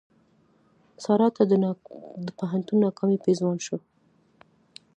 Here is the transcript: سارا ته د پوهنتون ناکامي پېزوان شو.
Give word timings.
سارا 1.03 1.27
ته 1.35 1.43
د 2.25 2.27
پوهنتون 2.37 2.77
ناکامي 2.85 3.17
پېزوان 3.25 3.57
شو. 3.65 3.77